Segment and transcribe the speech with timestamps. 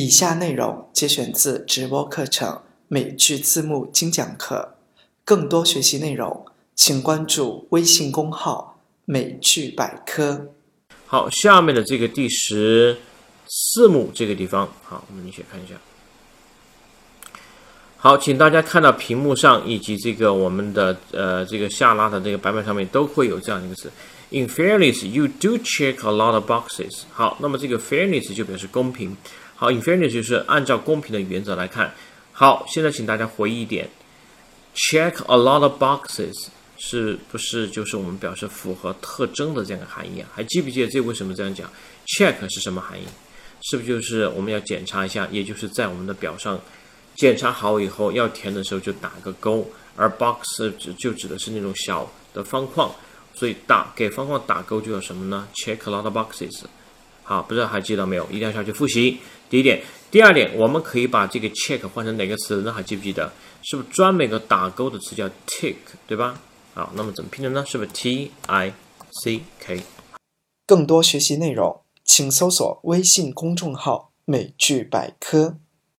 [0.00, 4.76] 以下内容节选自直播课程美剧字幕精讲课，
[5.24, 10.50] 更多学习内容，请关注微信公号“美剧百科”。
[11.04, 12.96] 好，下面的这个第十
[13.48, 15.74] 四幕这个地方，好，我们一起看一下。
[18.00, 23.90] 好，请大家看到屏幕上以及这个我们的呃这个下拉的这个版本上面都会有这样一个词。
[24.30, 27.00] In fairness, you do check a lot of boxes。
[27.10, 29.16] 好，那么这个 fairness 就表示公平。
[29.56, 31.92] 好，in fairness 就是按照公平的原则来看。
[32.30, 33.88] 好，现在请大家回忆一点
[34.76, 40.28] ，check a lot of boxes 是不是就是我们表示符合特征的这样一个含义啊？
[40.32, 41.68] 还记不记得这为什么这样讲
[42.06, 43.02] ？check 是什么含义？
[43.62, 45.26] 是不是就是我们要检查一下？
[45.32, 46.60] 也就是在我们的表上。
[47.18, 52.94] 检查好以后，要填的时候就打个勾，而 box 指就指的是那种小的方框，
[53.34, 56.60] 所以打给方框打勾就叫什么呢？Check a lot of boxes。
[57.24, 58.24] 好，不知道还记得没有？
[58.30, 59.18] 一定要下去复习。
[59.50, 62.72] 第一点，第二点，我们可以把这个 check 换成哪个词呢？
[62.72, 63.32] 还记不记得？
[63.62, 65.74] 是不是专门一个打勾的词叫 tick，
[66.06, 66.40] 对吧？
[66.74, 67.64] 好，那么怎么拼的呢？
[67.66, 68.72] 是不是 t i
[69.10, 69.82] c k？
[70.64, 75.58] 更多学习内容，请搜索微信公众号“美剧百科”。